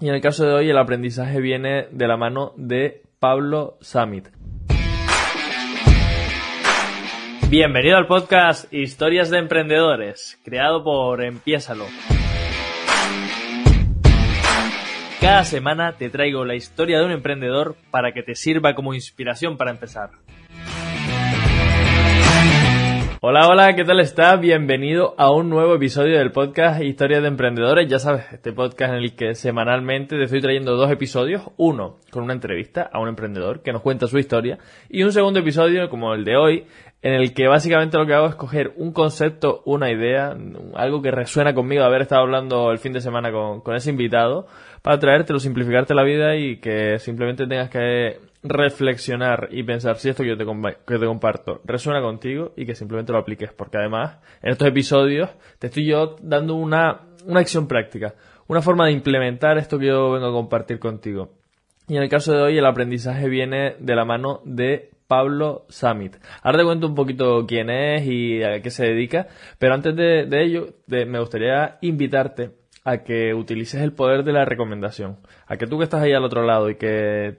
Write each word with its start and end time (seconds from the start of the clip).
Y 0.00 0.08
en 0.08 0.14
el 0.14 0.22
caso 0.22 0.46
de 0.46 0.54
hoy 0.54 0.70
el 0.70 0.78
aprendizaje 0.78 1.40
viene 1.42 1.86
de 1.90 2.08
la 2.08 2.16
mano 2.16 2.54
de 2.56 3.02
Pablo 3.18 3.76
Samit. 3.82 4.28
Bienvenido 7.50 7.98
al 7.98 8.06
podcast 8.06 8.72
Historias 8.72 9.28
de 9.28 9.38
Emprendedores, 9.38 10.40
creado 10.42 10.82
por 10.82 11.22
Empiésalo. 11.22 11.84
Cada 15.20 15.44
semana 15.44 15.92
te 15.98 16.08
traigo 16.08 16.46
la 16.46 16.54
historia 16.54 16.98
de 16.98 17.04
un 17.04 17.10
emprendedor 17.10 17.76
para 17.90 18.12
que 18.12 18.22
te 18.22 18.34
sirva 18.34 18.74
como 18.74 18.94
inspiración 18.94 19.58
para 19.58 19.70
empezar. 19.70 20.12
Hola, 23.22 23.48
hola, 23.48 23.76
¿qué 23.76 23.84
tal 23.84 24.00
estás? 24.00 24.40
Bienvenido 24.40 25.14
a 25.18 25.30
un 25.30 25.50
nuevo 25.50 25.74
episodio 25.74 26.16
del 26.16 26.32
podcast 26.32 26.82
Historias 26.82 27.20
de 27.20 27.28
Emprendedores. 27.28 27.86
Ya 27.86 27.98
sabes, 27.98 28.24
este 28.32 28.54
podcast 28.54 28.94
en 28.94 29.00
el 29.00 29.14
que 29.14 29.34
semanalmente 29.34 30.16
te 30.16 30.22
estoy 30.24 30.40
trayendo 30.40 30.74
dos 30.74 30.90
episodios. 30.90 31.42
Uno 31.58 31.98
con 32.10 32.22
una 32.22 32.32
entrevista 32.32 32.88
a 32.90 32.98
un 32.98 33.08
emprendedor 33.08 33.60
que 33.60 33.74
nos 33.74 33.82
cuenta 33.82 34.06
su 34.06 34.18
historia. 34.18 34.58
Y 34.88 35.02
un 35.02 35.12
segundo 35.12 35.40
episodio, 35.40 35.90
como 35.90 36.14
el 36.14 36.24
de 36.24 36.38
hoy, 36.38 36.64
en 37.02 37.12
el 37.12 37.34
que 37.34 37.46
básicamente 37.46 37.98
lo 37.98 38.06
que 38.06 38.14
hago 38.14 38.26
es 38.26 38.36
coger 38.36 38.72
un 38.76 38.94
concepto, 38.94 39.60
una 39.66 39.90
idea, 39.90 40.34
algo 40.74 41.02
que 41.02 41.10
resuena 41.10 41.52
conmigo 41.52 41.82
de 41.82 41.88
haber 41.88 42.00
estado 42.00 42.22
hablando 42.22 42.72
el 42.72 42.78
fin 42.78 42.94
de 42.94 43.02
semana 43.02 43.30
con, 43.30 43.60
con 43.60 43.74
ese 43.74 43.90
invitado, 43.90 44.46
para 44.80 44.98
traértelo, 44.98 45.40
simplificarte 45.40 45.92
la 45.92 46.04
vida 46.04 46.36
y 46.36 46.56
que 46.56 46.98
simplemente 46.98 47.46
tengas 47.46 47.68
que 47.68 48.29
reflexionar 48.42 49.48
y 49.50 49.62
pensar 49.62 49.98
si 49.98 50.08
esto 50.08 50.22
que 50.22 50.30
yo 50.30 50.36
te, 50.36 50.44
que 50.44 50.98
te 50.98 51.06
comparto 51.06 51.60
resuena 51.64 52.00
contigo 52.00 52.52
y 52.56 52.66
que 52.66 52.74
simplemente 52.74 53.12
lo 53.12 53.18
apliques, 53.18 53.52
porque 53.52 53.78
además 53.78 54.18
en 54.42 54.52
estos 54.52 54.68
episodios 54.68 55.30
te 55.58 55.66
estoy 55.66 55.86
yo 55.86 56.16
dando 56.22 56.54
una, 56.54 57.02
una 57.26 57.40
acción 57.40 57.68
práctica, 57.68 58.14
una 58.46 58.62
forma 58.62 58.86
de 58.86 58.92
implementar 58.92 59.58
esto 59.58 59.78
que 59.78 59.86
yo 59.86 60.12
vengo 60.12 60.26
a 60.26 60.32
compartir 60.32 60.78
contigo. 60.78 61.34
Y 61.86 61.96
en 61.96 62.02
el 62.02 62.08
caso 62.08 62.32
de 62.32 62.42
hoy 62.42 62.58
el 62.58 62.66
aprendizaje 62.66 63.28
viene 63.28 63.76
de 63.78 63.96
la 63.96 64.04
mano 64.04 64.40
de 64.44 64.90
Pablo 65.10 65.66
Samit. 65.68 66.16
Ahora 66.40 66.58
te 66.58 66.64
cuento 66.64 66.86
un 66.86 66.94
poquito 66.94 67.44
quién 67.46 67.68
es 67.68 68.06
y 68.06 68.44
a 68.44 68.62
qué 68.62 68.70
se 68.70 68.86
dedica, 68.86 69.26
pero 69.58 69.74
antes 69.74 69.96
de, 69.96 70.28
ello 70.40 70.68
me 70.86 71.18
gustaría 71.18 71.78
invitarte 71.80 72.52
a 72.84 73.02
que 73.02 73.34
utilices 73.34 73.82
el 73.82 73.92
poder 73.92 74.22
de 74.22 74.32
la 74.32 74.44
recomendación, 74.44 75.18
a 75.48 75.56
que 75.56 75.66
tú 75.66 75.78
que 75.78 75.84
estás 75.84 76.02
ahí 76.02 76.12
al 76.12 76.24
otro 76.24 76.44
lado 76.44 76.70
y 76.70 76.76
que 76.76 77.38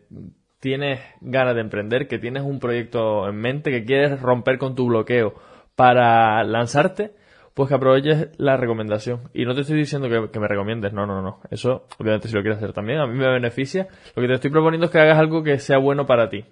tienes 0.61 1.01
ganas 1.19 1.55
de 1.55 1.61
emprender, 1.61 2.07
que 2.07 2.19
tienes 2.19 2.43
un 2.43 2.59
proyecto 2.59 3.27
en 3.27 3.35
mente, 3.35 3.71
que 3.71 3.83
quieres 3.83 4.21
romper 4.21 4.57
con 4.57 4.75
tu 4.75 4.87
bloqueo 4.87 5.33
para 5.75 6.43
lanzarte, 6.45 7.11
pues 7.53 7.67
que 7.67 7.75
aproveches 7.75 8.29
la 8.37 8.55
recomendación. 8.55 9.29
Y 9.33 9.43
no 9.43 9.53
te 9.53 9.61
estoy 9.61 9.77
diciendo 9.77 10.07
que, 10.07 10.39
me 10.39 10.47
recomiendes, 10.47 10.93
no, 10.93 11.05
no, 11.05 11.21
no. 11.21 11.41
Eso, 11.49 11.87
obviamente, 11.99 12.29
si 12.29 12.35
lo 12.35 12.41
quieres 12.41 12.59
hacer 12.59 12.71
también, 12.71 12.99
a 12.99 13.07
mí 13.07 13.17
me 13.17 13.27
beneficia. 13.27 13.87
Lo 14.15 14.21
que 14.21 14.27
te 14.27 14.35
estoy 14.35 14.51
proponiendo 14.51 14.85
es 14.85 14.91
que 14.91 14.99
hagas 14.99 15.17
algo 15.17 15.43
que 15.43 15.59
sea 15.59 15.79
bueno 15.79 16.05
para 16.05 16.29
ti 16.29 16.45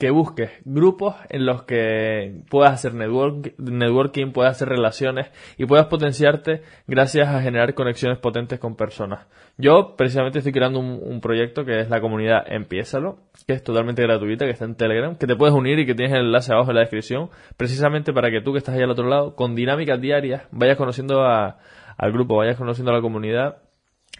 que 0.00 0.10
busques 0.10 0.50
grupos 0.64 1.14
en 1.28 1.44
los 1.44 1.64
que 1.64 2.40
puedas 2.48 2.72
hacer 2.72 2.94
networking, 2.94 4.32
puedas 4.32 4.56
hacer 4.56 4.70
relaciones 4.70 5.30
y 5.58 5.66
puedas 5.66 5.88
potenciarte 5.88 6.62
gracias 6.86 7.28
a 7.28 7.42
generar 7.42 7.74
conexiones 7.74 8.18
potentes 8.18 8.58
con 8.58 8.76
personas. 8.76 9.26
Yo 9.58 9.96
precisamente 9.98 10.38
estoy 10.38 10.54
creando 10.54 10.80
un, 10.80 11.20
proyecto 11.20 11.66
que 11.66 11.80
es 11.80 11.90
la 11.90 12.00
comunidad 12.00 12.44
Empiézalo, 12.46 13.18
que 13.46 13.52
es 13.52 13.62
totalmente 13.62 14.00
gratuita, 14.02 14.46
que 14.46 14.52
está 14.52 14.64
en 14.64 14.74
Telegram, 14.74 15.16
que 15.16 15.26
te 15.26 15.36
puedes 15.36 15.54
unir 15.54 15.78
y 15.78 15.84
que 15.84 15.94
tienes 15.94 16.16
el 16.16 16.24
enlace 16.24 16.54
abajo 16.54 16.70
en 16.70 16.76
la 16.76 16.80
descripción, 16.80 17.28
precisamente 17.58 18.14
para 18.14 18.30
que 18.30 18.40
tú 18.40 18.52
que 18.52 18.58
estás 18.58 18.74
ahí 18.76 18.82
al 18.82 18.90
otro 18.90 19.06
lado, 19.06 19.36
con 19.36 19.54
dinámicas 19.54 20.00
diarias, 20.00 20.44
vayas 20.50 20.78
conociendo 20.78 21.22
al 21.22 22.12
grupo, 22.12 22.36
vayas 22.36 22.56
conociendo 22.56 22.90
a 22.90 22.94
la 22.94 23.02
comunidad 23.02 23.58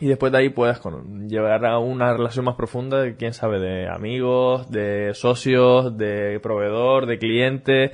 y 0.00 0.06
después 0.08 0.32
de 0.32 0.38
ahí 0.38 0.48
puedes 0.48 0.80
llevar 1.28 1.66
a 1.66 1.78
una 1.78 2.12
relación 2.12 2.46
más 2.46 2.56
profunda 2.56 3.02
de, 3.02 3.16
quién 3.16 3.34
sabe, 3.34 3.60
de 3.60 3.86
amigos, 3.86 4.70
de 4.70 5.12
socios, 5.12 5.96
de 5.98 6.40
proveedor, 6.40 7.06
de 7.06 7.18
cliente, 7.18 7.90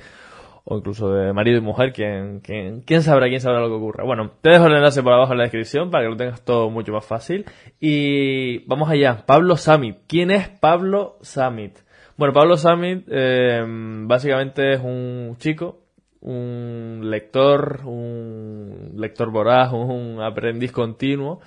o 0.64 0.78
incluso 0.78 1.12
de 1.12 1.32
marido 1.32 1.58
y 1.58 1.62
mujer, 1.62 1.92
quién, 1.92 2.40
quién, 2.40 2.82
quién 2.82 3.02
sabrá, 3.02 3.28
quién 3.28 3.40
sabrá 3.40 3.60
lo 3.60 3.68
que 3.68 3.74
ocurra. 3.74 4.04
Bueno, 4.04 4.30
te 4.40 4.50
dejo 4.50 4.66
el 4.66 4.74
enlace 4.74 5.02
por 5.02 5.12
abajo 5.12 5.32
en 5.32 5.38
la 5.38 5.44
descripción 5.44 5.90
para 5.90 6.04
que 6.04 6.10
lo 6.10 6.16
tengas 6.16 6.44
todo 6.44 6.70
mucho 6.70 6.92
más 6.92 7.04
fácil. 7.04 7.44
Y 7.80 8.58
vamos 8.66 8.88
allá, 8.88 9.24
Pablo 9.26 9.56
Samit. 9.56 9.98
¿Quién 10.06 10.30
es 10.30 10.48
Pablo 10.48 11.18
Samit? 11.22 11.78
Bueno, 12.16 12.32
Pablo 12.32 12.56
Samit 12.56 13.04
eh, 13.08 13.64
básicamente 13.66 14.74
es 14.74 14.80
un 14.80 15.36
chico, 15.38 15.80
un 16.20 17.00
lector, 17.02 17.80
un 17.84 18.92
lector 18.96 19.30
voraz, 19.30 19.72
un 19.72 20.20
aprendiz 20.20 20.72
continuo 20.72 21.40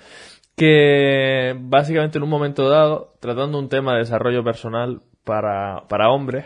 que 0.60 1.56
básicamente 1.58 2.18
en 2.18 2.24
un 2.24 2.28
momento 2.28 2.68
dado, 2.68 3.14
tratando 3.18 3.58
un 3.58 3.70
tema 3.70 3.94
de 3.94 4.00
desarrollo 4.00 4.44
personal 4.44 5.00
para, 5.24 5.88
para 5.88 6.10
hombres, 6.10 6.44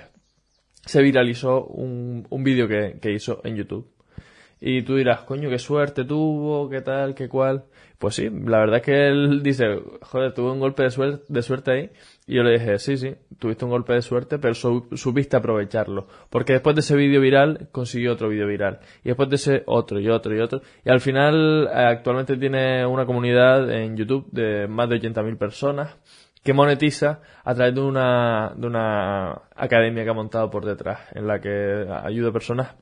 se 0.86 1.02
viralizó 1.02 1.64
un, 1.64 2.24
un 2.30 2.44
vídeo 2.44 2.68
que, 2.68 3.00
que 3.02 3.10
hizo 3.10 3.40
en 3.42 3.56
YouTube. 3.56 3.90
Y 4.66 4.80
tú 4.80 4.96
dirás, 4.96 5.20
coño, 5.24 5.50
qué 5.50 5.58
suerte 5.58 6.06
tuvo, 6.06 6.70
qué 6.70 6.80
tal, 6.80 7.14
qué 7.14 7.28
cual. 7.28 7.64
Pues 7.98 8.14
sí, 8.14 8.30
la 8.30 8.60
verdad 8.60 8.76
es 8.76 8.82
que 8.82 9.08
él 9.08 9.42
dice, 9.42 9.66
joder, 10.00 10.32
tuve 10.32 10.52
un 10.52 10.58
golpe 10.58 10.84
de, 10.84 10.90
suerte, 10.90 11.22
de 11.28 11.42
suerte 11.42 11.70
ahí. 11.70 11.90
Y 12.26 12.36
yo 12.36 12.42
le 12.42 12.52
dije, 12.52 12.78
sí, 12.78 12.96
sí, 12.96 13.14
tuviste 13.38 13.66
un 13.66 13.70
golpe 13.70 13.92
de 13.92 14.00
suerte, 14.00 14.38
pero 14.38 14.54
supiste 14.54 15.36
aprovecharlo. 15.36 16.06
Porque 16.30 16.54
después 16.54 16.74
de 16.76 16.80
ese 16.80 16.96
vídeo 16.96 17.20
viral, 17.20 17.68
consiguió 17.72 18.14
otro 18.14 18.30
vídeo 18.30 18.46
viral. 18.46 18.80
Y 19.02 19.08
después 19.08 19.28
de 19.28 19.36
ese 19.36 19.64
otro 19.66 20.00
y 20.00 20.08
otro 20.08 20.34
y 20.34 20.40
otro. 20.40 20.62
Y 20.82 20.90
al 20.90 21.00
final, 21.02 21.68
eh, 21.70 21.84
actualmente 21.84 22.38
tiene 22.38 22.86
una 22.86 23.04
comunidad 23.04 23.70
en 23.70 23.98
YouTube 23.98 24.30
de 24.30 24.66
más 24.66 24.88
de 24.88 24.96
80.000 24.96 25.36
personas 25.36 25.94
que 26.42 26.54
monetiza 26.54 27.20
a 27.44 27.54
través 27.54 27.74
de 27.74 27.82
una, 27.82 28.54
de 28.56 28.66
una 28.66 29.42
academia 29.54 30.04
que 30.04 30.10
ha 30.10 30.14
montado 30.14 30.48
por 30.48 30.64
detrás, 30.64 31.00
en 31.12 31.26
la 31.26 31.38
que 31.38 31.86
ayuda 32.02 32.30
a 32.30 32.32
personas, 32.32 32.74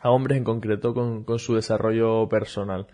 a 0.00 0.10
hombres 0.10 0.38
en 0.38 0.44
concreto, 0.44 0.94
con, 0.94 1.24
con 1.24 1.38
su 1.38 1.54
desarrollo 1.54 2.28
personal. 2.28 2.86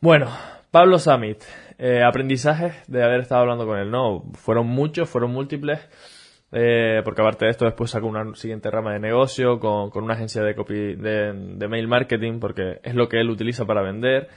Bueno, 0.00 0.28
Pablo 0.70 0.98
Samit, 0.98 1.42
eh, 1.78 2.02
aprendizajes 2.02 2.74
de 2.86 3.02
haber 3.02 3.20
estado 3.20 3.42
hablando 3.42 3.66
con 3.66 3.78
él, 3.78 3.90
¿no? 3.90 4.24
Fueron 4.34 4.66
muchos, 4.66 5.08
fueron 5.08 5.32
múltiples, 5.32 5.80
eh, 6.52 7.00
porque 7.04 7.22
aparte 7.22 7.46
de 7.46 7.50
esto 7.50 7.64
después 7.64 7.90
sacó 7.90 8.06
una 8.06 8.34
siguiente 8.34 8.70
rama 8.70 8.92
de 8.92 9.00
negocio 9.00 9.58
con, 9.58 9.90
con 9.90 10.04
una 10.04 10.14
agencia 10.14 10.42
de, 10.42 10.54
copy, 10.54 10.94
de, 10.96 11.32
de 11.32 11.68
mail 11.68 11.88
marketing, 11.88 12.40
porque 12.40 12.78
es 12.82 12.94
lo 12.94 13.08
que 13.08 13.20
él 13.20 13.30
utiliza 13.30 13.64
para 13.64 13.82
vender. 13.82 14.28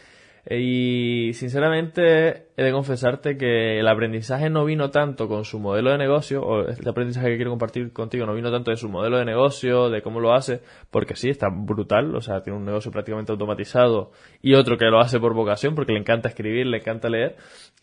Y 0.50 1.32
sinceramente 1.34 2.48
he 2.56 2.64
de 2.64 2.72
confesarte 2.72 3.38
que 3.38 3.80
el 3.80 3.88
aprendizaje 3.88 4.50
no 4.50 4.66
vino 4.66 4.90
tanto 4.90 5.28
con 5.28 5.46
su 5.46 5.60
modelo 5.60 5.92
de 5.92 5.98
negocio, 5.98 6.42
o 6.42 6.62
el 6.62 6.88
aprendizaje 6.88 7.28
que 7.30 7.36
quiero 7.36 7.52
compartir 7.52 7.92
contigo 7.92 8.26
no 8.26 8.34
vino 8.34 8.52
tanto 8.52 8.72
de 8.72 8.78
su 8.78 8.90
modelo 8.90 9.18
de 9.18 9.26
negocio, 9.26 9.90
de 9.90 10.02
cómo 10.02 10.20
lo 10.20 10.34
hace, 10.34 10.62
porque 10.92 11.16
sí, 11.16 11.30
está 11.30 11.50
brutal, 11.52 12.16
o 12.16 12.22
sea, 12.22 12.42
tiene 12.42 12.58
un 12.58 12.66
negocio 12.66 12.92
prácticamente 12.92 13.32
automatizado 13.32 14.12
y 14.42 14.54
otro 14.54 14.78
que 14.78 14.86
lo 14.86 15.00
hace 15.00 15.20
por 15.20 15.34
vocación, 15.34 15.76
porque 15.76 15.94
le 15.94 16.00
encanta 16.00 16.30
escribir, 16.30 16.68
le 16.68 16.78
encanta 16.78 17.10
leer. 17.10 17.36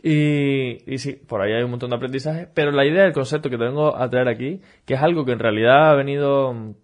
Y, 0.03 0.93
y 0.93 0.99
sí, 0.99 1.12
por 1.12 1.43
ahí 1.43 1.53
hay 1.53 1.62
un 1.62 1.71
montón 1.71 1.91
de 1.91 1.97
aprendizaje, 1.97 2.49
pero 2.55 2.71
la 2.71 2.87
idea 2.87 3.05
del 3.05 3.12
concepto 3.12 3.50
que 3.50 3.59
tengo 3.59 3.97
a 3.97 4.09
traer 4.11 4.28
aquí, 4.28 4.61
que 4.84 4.95
es 4.95 5.03
algo 5.03 5.25
que 5.25 5.33
en 5.33 5.39
realidad 5.39 5.91
ha 5.91 5.95
venido 5.95 6.75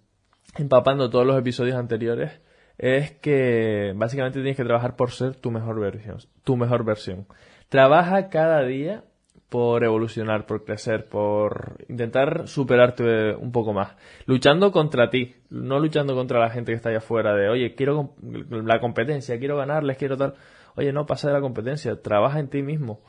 empapando 0.56 1.10
todos 1.10 1.26
los 1.26 1.38
episodios 1.38 1.76
anteriores, 1.76 2.40
es 2.82 3.12
que 3.12 3.92
básicamente 3.94 4.40
tienes 4.40 4.56
que 4.56 4.64
trabajar 4.64 4.96
por 4.96 5.12
ser 5.12 5.36
tu 5.36 5.52
mejor 5.52 5.78
versión, 5.78 6.18
tu 6.42 6.56
mejor 6.56 6.84
versión. 6.84 7.28
Trabaja 7.68 8.28
cada 8.28 8.64
día 8.64 9.04
por 9.48 9.84
evolucionar, 9.84 10.46
por 10.46 10.64
crecer, 10.64 11.08
por 11.08 11.76
intentar 11.88 12.48
superarte 12.48 13.36
un 13.36 13.52
poco 13.52 13.72
más. 13.72 13.94
Luchando 14.26 14.72
contra 14.72 15.10
ti, 15.10 15.36
no 15.48 15.78
luchando 15.78 16.16
contra 16.16 16.40
la 16.40 16.50
gente 16.50 16.72
que 16.72 16.76
está 16.76 16.88
allá 16.88 16.98
afuera 16.98 17.36
de, 17.36 17.48
oye, 17.48 17.76
quiero 17.76 18.14
la 18.20 18.80
competencia, 18.80 19.38
quiero 19.38 19.56
ganarles, 19.56 19.96
quiero 19.96 20.16
tal. 20.16 20.34
Oye, 20.74 20.92
no 20.92 21.06
pasa 21.06 21.28
de 21.28 21.34
la 21.34 21.40
competencia, 21.40 22.02
trabaja 22.02 22.40
en 22.40 22.48
ti 22.48 22.62
mismo. 22.62 23.00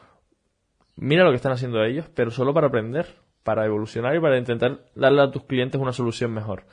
Mira 0.98 1.24
lo 1.24 1.32
que 1.32 1.38
están 1.38 1.54
haciendo 1.54 1.84
ellos, 1.84 2.06
pero 2.14 2.30
solo 2.30 2.54
para 2.54 2.68
aprender, 2.68 3.08
para 3.42 3.66
evolucionar 3.66 4.16
y 4.16 4.20
para 4.20 4.38
intentar 4.38 4.82
darle 4.94 5.24
a 5.24 5.32
tus 5.32 5.46
clientes 5.46 5.82
una 5.82 5.94
solución 5.94 6.32
mejor. 6.32 6.66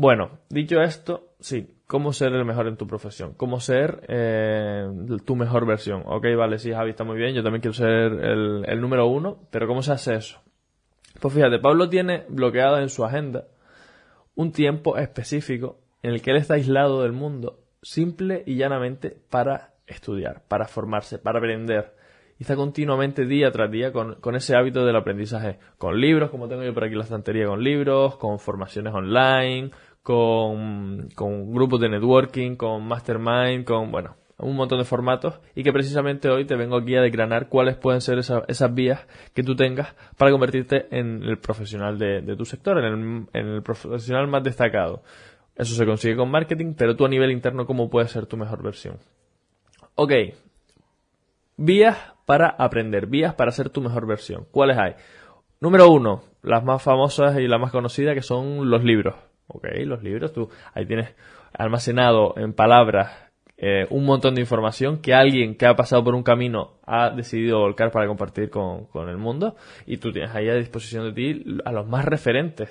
Bueno, 0.00 0.38
dicho 0.48 0.80
esto, 0.80 1.32
sí, 1.40 1.74
cómo 1.88 2.12
ser 2.12 2.32
el 2.32 2.44
mejor 2.44 2.68
en 2.68 2.76
tu 2.76 2.86
profesión, 2.86 3.34
cómo 3.34 3.58
ser 3.58 4.04
eh, 4.06 4.86
tu 5.24 5.34
mejor 5.34 5.66
versión. 5.66 6.04
Ok, 6.06 6.24
vale, 6.36 6.60
sí, 6.60 6.70
Javi, 6.70 6.90
está 6.90 7.02
muy 7.02 7.16
bien, 7.16 7.34
yo 7.34 7.42
también 7.42 7.60
quiero 7.60 7.74
ser 7.74 7.90
el, 7.90 8.64
el 8.64 8.80
número 8.80 9.08
uno, 9.08 9.48
pero 9.50 9.66
¿cómo 9.66 9.82
se 9.82 9.90
hace 9.90 10.14
eso? 10.14 10.40
Pues 11.20 11.34
fíjate, 11.34 11.58
Pablo 11.58 11.88
tiene 11.88 12.26
bloqueado 12.28 12.78
en 12.78 12.90
su 12.90 13.04
agenda 13.04 13.48
un 14.36 14.52
tiempo 14.52 14.98
específico 14.98 15.80
en 16.04 16.12
el 16.12 16.22
que 16.22 16.30
él 16.30 16.36
está 16.36 16.54
aislado 16.54 17.02
del 17.02 17.10
mundo, 17.10 17.58
simple 17.82 18.44
y 18.46 18.54
llanamente 18.54 19.16
para 19.30 19.74
estudiar, 19.88 20.44
para 20.46 20.68
formarse, 20.68 21.18
para 21.18 21.40
aprender. 21.40 21.98
Y 22.38 22.44
está 22.44 22.54
continuamente 22.54 23.26
día 23.26 23.50
tras 23.50 23.68
día 23.68 23.92
con, 23.92 24.14
con, 24.20 24.36
ese 24.36 24.54
hábito 24.54 24.86
del 24.86 24.94
aprendizaje, 24.94 25.58
con 25.76 26.00
libros, 26.00 26.30
como 26.30 26.46
tengo 26.46 26.62
yo 26.62 26.72
por 26.72 26.84
aquí 26.84 26.94
la 26.94 27.02
estantería 27.02 27.46
con 27.46 27.64
libros, 27.64 28.16
con 28.16 28.38
formaciones 28.38 28.94
online, 28.94 29.72
con, 30.08 31.10
grupos 31.52 31.80
de 31.80 31.90
networking, 31.90 32.56
con 32.56 32.82
mastermind, 32.88 33.66
con, 33.66 33.92
bueno, 33.92 34.16
un 34.38 34.56
montón 34.56 34.78
de 34.78 34.86
formatos 34.86 35.38
y 35.54 35.62
que 35.62 35.70
precisamente 35.70 36.30
hoy 36.30 36.46
te 36.46 36.56
vengo 36.56 36.78
aquí 36.78 36.96
a 36.96 37.02
desgranar 37.02 37.50
cuáles 37.50 37.76
pueden 37.76 38.00
ser 38.00 38.18
esas 38.18 38.74
vías 38.74 39.06
que 39.34 39.42
tú 39.42 39.54
tengas 39.54 39.94
para 40.16 40.30
convertirte 40.30 40.86
en 40.98 41.22
el 41.24 41.36
profesional 41.36 41.98
de, 41.98 42.22
tu 42.38 42.46
sector, 42.46 42.82
en 42.82 43.28
el, 43.34 43.62
profesional 43.62 44.28
más 44.28 44.42
destacado. 44.42 45.02
Eso 45.54 45.74
se 45.74 45.84
consigue 45.84 46.16
con 46.16 46.30
marketing, 46.30 46.72
pero 46.72 46.96
tú 46.96 47.04
a 47.04 47.10
nivel 47.10 47.30
interno, 47.30 47.66
¿cómo 47.66 47.90
puedes 47.90 48.10
ser 48.10 48.24
tu 48.24 48.38
mejor 48.38 48.62
versión? 48.62 48.96
Ok, 49.94 50.12
vías 51.58 51.98
para 52.24 52.48
aprender, 52.48 53.08
vías 53.08 53.34
para 53.34 53.50
ser 53.50 53.68
tu 53.68 53.82
mejor 53.82 54.06
versión. 54.06 54.46
¿Cuáles 54.52 54.78
hay? 54.78 54.94
Número 55.60 55.90
uno, 55.90 56.22
las 56.40 56.64
más 56.64 56.82
famosas 56.82 57.38
y 57.38 57.46
las 57.46 57.60
más 57.60 57.72
conocidas 57.72 58.14
que 58.14 58.22
son 58.22 58.70
los 58.70 58.82
libros. 58.82 59.27
Ok, 59.48 59.66
los 59.84 60.02
libros, 60.02 60.32
tú 60.32 60.50
ahí 60.74 60.86
tienes 60.86 61.14
almacenado 61.52 62.34
en 62.36 62.52
palabras 62.52 63.28
eh, 63.56 63.86
un 63.90 64.04
montón 64.04 64.36
de 64.36 64.40
información 64.40 65.02
que 65.02 65.14
alguien 65.14 65.56
que 65.56 65.66
ha 65.66 65.74
pasado 65.74 66.04
por 66.04 66.14
un 66.14 66.22
camino 66.22 66.78
ha 66.86 67.10
decidido 67.10 67.58
volcar 67.58 67.90
para 67.90 68.06
compartir 68.06 68.50
con, 68.50 68.86
con, 68.86 69.08
el 69.08 69.16
mundo 69.16 69.56
y 69.84 69.96
tú 69.96 70.12
tienes 70.12 70.32
ahí 70.34 70.48
a 70.48 70.54
disposición 70.54 71.04
de 71.06 71.12
ti 71.12 71.58
a 71.64 71.72
los 71.72 71.88
más 71.88 72.04
referentes. 72.04 72.70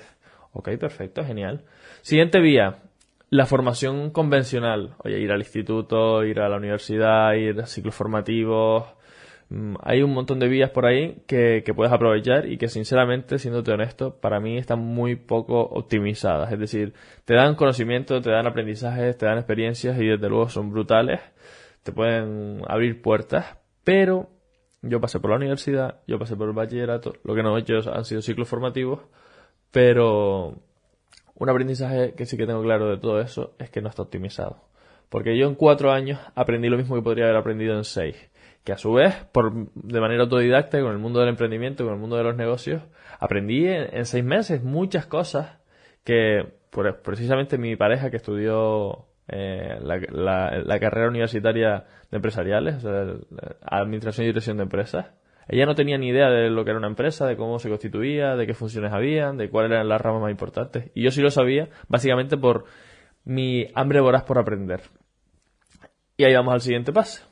Ok, 0.52 0.70
perfecto, 0.78 1.22
genial. 1.24 1.64
Siguiente 2.00 2.40
vía, 2.40 2.78
la 3.28 3.44
formación 3.44 4.10
convencional. 4.10 4.94
Oye, 5.04 5.18
ir 5.18 5.30
al 5.30 5.40
instituto, 5.40 6.24
ir 6.24 6.40
a 6.40 6.48
la 6.48 6.56
universidad, 6.56 7.34
ir 7.34 7.60
a 7.60 7.66
ciclos 7.66 7.94
formativos, 7.94 8.86
hay 9.82 10.02
un 10.02 10.12
montón 10.12 10.38
de 10.40 10.48
vías 10.48 10.70
por 10.70 10.84
ahí 10.84 11.22
que, 11.26 11.62
puedes 11.74 11.92
aprovechar 11.92 12.46
y 12.46 12.58
que 12.58 12.68
sinceramente, 12.68 13.38
siéndote 13.38 13.72
honesto, 13.72 14.20
para 14.20 14.40
mí 14.40 14.58
están 14.58 14.80
muy 14.80 15.16
poco 15.16 15.60
optimizadas. 15.60 16.52
Es 16.52 16.58
decir, 16.58 16.92
te 17.24 17.34
dan 17.34 17.54
conocimiento, 17.54 18.20
te 18.20 18.30
dan 18.30 18.46
aprendizajes, 18.46 19.16
te 19.16 19.26
dan 19.26 19.38
experiencias 19.38 19.98
y 19.98 20.06
desde 20.06 20.28
luego 20.28 20.50
son 20.50 20.70
brutales, 20.70 21.20
te 21.82 21.92
pueden 21.92 22.62
abrir 22.68 23.00
puertas, 23.00 23.56
pero 23.84 24.28
yo 24.82 25.00
pasé 25.00 25.18
por 25.18 25.30
la 25.30 25.36
universidad, 25.36 26.00
yo 26.06 26.18
pasé 26.18 26.36
por 26.36 26.48
el 26.48 26.54
bachillerato, 26.54 27.14
lo 27.24 27.34
que 27.34 27.42
no 27.42 27.56
he 27.56 27.60
hecho 27.60 27.78
han 27.90 28.04
sido 28.04 28.20
ciclos 28.20 28.48
formativos, 28.48 29.00
pero 29.70 30.56
un 31.34 31.48
aprendizaje 31.48 32.12
que 32.14 32.26
sí 32.26 32.36
que 32.36 32.46
tengo 32.46 32.62
claro 32.62 32.90
de 32.90 32.98
todo 32.98 33.20
eso 33.20 33.54
es 33.58 33.70
que 33.70 33.80
no 33.80 33.88
está 33.88 34.02
optimizado. 34.02 34.68
Porque 35.08 35.38
yo 35.38 35.46
en 35.48 35.54
cuatro 35.54 35.90
años 35.90 36.20
aprendí 36.34 36.68
lo 36.68 36.76
mismo 36.76 36.94
que 36.94 37.02
podría 37.02 37.24
haber 37.24 37.36
aprendido 37.36 37.74
en 37.74 37.84
seis 37.84 38.16
que 38.68 38.74
a 38.74 38.76
su 38.76 38.92
vez, 38.92 39.14
por, 39.32 39.72
de 39.74 39.98
manera 39.98 40.24
autodidacta, 40.24 40.78
con 40.82 40.92
el 40.92 40.98
mundo 40.98 41.20
del 41.20 41.30
emprendimiento, 41.30 41.84
con 41.84 41.94
el 41.94 41.98
mundo 41.98 42.18
de 42.18 42.22
los 42.22 42.36
negocios, 42.36 42.82
aprendí 43.18 43.66
en, 43.66 44.04
seis 44.04 44.22
meses 44.22 44.62
muchas 44.62 45.06
cosas 45.06 45.58
que, 46.04 46.52
precisamente 47.02 47.56
mi 47.56 47.76
pareja 47.76 48.10
que 48.10 48.18
estudió 48.18 49.06
eh, 49.26 49.78
la, 49.80 50.80
carrera 50.80 51.08
universitaria 51.08 51.86
de 52.10 52.16
empresariales, 52.16 52.84
administración 53.62 54.26
y 54.26 54.28
dirección 54.28 54.58
de 54.58 54.64
empresas, 54.64 55.14
ella 55.48 55.64
no 55.64 55.74
tenía 55.74 55.96
ni 55.96 56.08
idea 56.08 56.28
de 56.28 56.50
lo 56.50 56.62
que 56.62 56.72
era 56.72 56.78
una 56.78 56.88
empresa, 56.88 57.26
de 57.26 57.38
cómo 57.38 57.58
se 57.58 57.70
constituía, 57.70 58.36
de 58.36 58.46
qué 58.46 58.52
funciones 58.52 58.92
habían, 58.92 59.38
de 59.38 59.48
cuáles 59.48 59.70
eran 59.70 59.88
las 59.88 59.98
ramas 59.98 60.20
más 60.20 60.30
importantes. 60.30 60.90
Y 60.94 61.04
yo 61.04 61.10
sí 61.10 61.22
lo 61.22 61.30
sabía, 61.30 61.70
básicamente 61.88 62.36
por 62.36 62.66
mi 63.24 63.66
hambre 63.74 64.00
voraz 64.00 64.24
por 64.24 64.38
aprender. 64.38 64.82
Y 66.18 66.24
ahí 66.24 66.34
vamos 66.34 66.52
al 66.52 66.60
siguiente 66.60 66.92
paso 66.92 67.28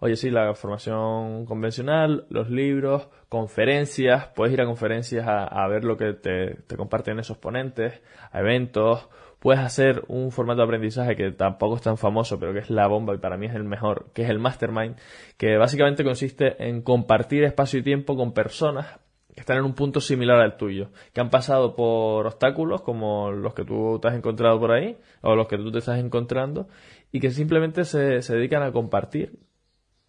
Oye, 0.00 0.14
sí, 0.14 0.30
la 0.30 0.54
formación 0.54 1.44
convencional, 1.44 2.26
los 2.30 2.48
libros, 2.50 3.08
conferencias, 3.28 4.28
puedes 4.28 4.54
ir 4.54 4.60
a 4.60 4.66
conferencias 4.66 5.26
a, 5.26 5.66
ver 5.66 5.82
lo 5.84 5.96
que 5.96 6.12
te, 6.12 6.54
te, 6.68 6.76
comparten 6.76 7.18
esos 7.18 7.36
ponentes, 7.36 8.00
a 8.30 8.38
eventos, 8.38 9.08
puedes 9.40 9.60
hacer 9.60 10.04
un 10.06 10.30
formato 10.30 10.58
de 10.58 10.64
aprendizaje 10.66 11.16
que 11.16 11.32
tampoco 11.32 11.74
es 11.74 11.82
tan 11.82 11.96
famoso, 11.96 12.38
pero 12.38 12.52
que 12.52 12.60
es 12.60 12.70
la 12.70 12.86
bomba 12.86 13.12
y 13.14 13.18
para 13.18 13.36
mí 13.36 13.46
es 13.46 13.54
el 13.56 13.64
mejor, 13.64 14.10
que 14.14 14.22
es 14.22 14.30
el 14.30 14.38
Mastermind, 14.38 14.96
que 15.36 15.56
básicamente 15.56 16.04
consiste 16.04 16.64
en 16.64 16.82
compartir 16.82 17.42
espacio 17.42 17.80
y 17.80 17.82
tiempo 17.82 18.16
con 18.16 18.32
personas 18.32 19.00
que 19.34 19.40
están 19.40 19.58
en 19.58 19.64
un 19.64 19.74
punto 19.74 20.00
similar 20.00 20.40
al 20.40 20.56
tuyo, 20.56 20.90
que 21.12 21.20
han 21.20 21.30
pasado 21.30 21.74
por 21.74 22.26
obstáculos 22.26 22.82
como 22.82 23.32
los 23.32 23.52
que 23.52 23.64
tú 23.64 23.98
te 24.00 24.06
has 24.06 24.14
encontrado 24.14 24.60
por 24.60 24.70
ahí, 24.70 24.96
o 25.22 25.34
los 25.34 25.48
que 25.48 25.56
tú 25.56 25.72
te 25.72 25.78
estás 25.78 25.98
encontrando, 25.98 26.68
y 27.10 27.18
que 27.18 27.30
simplemente 27.30 27.84
se, 27.84 28.22
se 28.22 28.36
dedican 28.36 28.62
a 28.62 28.70
compartir 28.70 29.47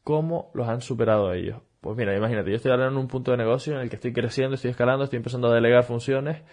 cómo 0.03 0.51
los 0.53 0.67
han 0.67 0.81
superado 0.81 1.33
ellos. 1.33 1.61
Pues 1.81 1.95
mira, 1.95 2.15
imagínate, 2.15 2.49
yo 2.49 2.57
estoy 2.57 2.71
ahora 2.71 2.87
en 2.87 2.97
un 2.97 3.07
punto 3.07 3.31
de 3.31 3.37
negocio 3.37 3.73
en 3.73 3.81
el 3.81 3.89
que 3.89 3.95
estoy 3.95 4.11
creciendo, 4.11 4.55
estoy 4.55 4.71
escalando, 4.71 5.05
estoy 5.05 5.17
empezando 5.17 5.49
a 5.49 5.55
delegar 5.55 5.83
funciones 5.83 6.43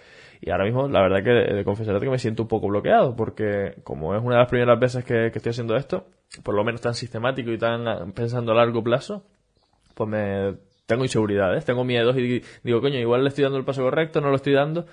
y 0.40 0.50
ahora 0.50 0.64
mismo 0.64 0.88
la 0.88 1.00
verdad 1.02 1.25
que 1.25 1.31
de 1.31 1.64
confesarte 1.64 2.04
que 2.04 2.10
me 2.10 2.19
siento 2.19 2.43
un 2.43 2.48
poco 2.48 2.69
bloqueado 2.69 3.16
porque 3.16 3.75
como 3.82 4.14
es 4.14 4.22
una 4.22 4.37
de 4.37 4.40
las 4.43 4.48
primeras 4.48 4.78
veces 4.78 5.04
que, 5.04 5.26
estoy 5.26 5.50
haciendo 5.50 5.75
esto, 5.75 6.06
por 6.44 6.54
lo 6.54 6.62
menos 6.62 6.81
tan 6.81 6.94
sistemático 6.94 7.50
y 7.50 7.58
tan 7.58 8.12
pensando 8.12 8.52
a 8.52 8.54
largo 8.54 8.84
plazo, 8.84 9.25
pues 9.94 10.08
me 10.08 10.54
tengo 10.87 11.02
inseguridades, 11.02 11.64
tengo 11.64 11.84
miedos 11.84 12.16
y 12.16 12.42
digo, 12.62 12.81
coño, 12.81 12.99
igual 12.99 13.22
le 13.22 13.28
estoy 13.28 13.42
dando 13.42 13.58
el 13.58 13.64
paso 13.64 13.82
correcto, 13.82 14.20
no 14.20 14.31
lo 14.31 14.37
estoy 14.37 14.52
dando. 14.52 14.87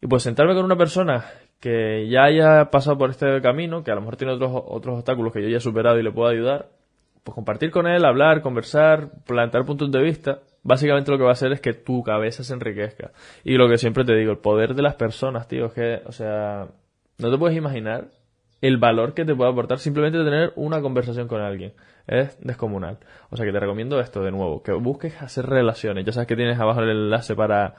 Y 0.00 0.06
pues 0.06 0.22
sentarme 0.22 0.54
con 0.54 0.64
una 0.64 0.76
persona 0.76 1.24
que 1.60 2.06
ya 2.08 2.24
haya 2.24 2.70
pasado 2.70 2.98
por 2.98 3.10
este 3.10 3.40
camino, 3.40 3.82
que 3.82 3.90
a 3.90 3.94
lo 3.94 4.02
mejor 4.02 4.16
tiene 4.16 4.34
otros, 4.34 4.50
otros 4.52 4.98
obstáculos 4.98 5.32
que 5.32 5.42
yo 5.42 5.48
ya 5.48 5.56
he 5.56 5.60
superado 5.60 5.98
y 5.98 6.02
le 6.02 6.12
puedo 6.12 6.28
ayudar, 6.28 6.68
pues 7.28 7.34
compartir 7.34 7.70
con 7.70 7.86
él, 7.86 8.06
hablar, 8.06 8.40
conversar, 8.40 9.10
plantear 9.26 9.66
puntos 9.66 9.92
de 9.92 10.00
vista, 10.02 10.38
básicamente 10.62 11.10
lo 11.10 11.18
que 11.18 11.24
va 11.24 11.28
a 11.28 11.32
hacer 11.34 11.52
es 11.52 11.60
que 11.60 11.74
tu 11.74 12.02
cabeza 12.02 12.42
se 12.42 12.54
enriquezca. 12.54 13.12
Y 13.44 13.58
lo 13.58 13.68
que 13.68 13.76
siempre 13.76 14.02
te 14.06 14.14
digo, 14.14 14.32
el 14.32 14.38
poder 14.38 14.74
de 14.74 14.80
las 14.80 14.94
personas, 14.94 15.46
tío, 15.46 15.66
es 15.66 15.72
que, 15.74 16.00
o 16.06 16.12
sea, 16.12 16.68
no 17.18 17.30
te 17.30 17.36
puedes 17.36 17.54
imaginar 17.54 18.06
el 18.62 18.78
valor 18.78 19.12
que 19.12 19.26
te 19.26 19.34
puede 19.34 19.50
aportar 19.50 19.78
simplemente 19.78 20.24
tener 20.24 20.54
una 20.56 20.80
conversación 20.80 21.28
con 21.28 21.42
alguien. 21.42 21.74
Es 22.06 22.38
descomunal. 22.40 22.96
O 23.28 23.36
sea 23.36 23.44
que 23.44 23.52
te 23.52 23.60
recomiendo 23.60 24.00
esto 24.00 24.22
de 24.22 24.30
nuevo, 24.30 24.62
que 24.62 24.72
busques 24.72 25.20
hacer 25.20 25.44
relaciones. 25.44 26.06
Ya 26.06 26.12
sabes 26.12 26.28
que 26.28 26.36
tienes 26.36 26.58
abajo 26.58 26.80
el 26.80 26.88
enlace 26.88 27.34
para 27.34 27.74